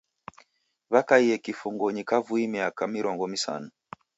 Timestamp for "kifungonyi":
1.37-2.03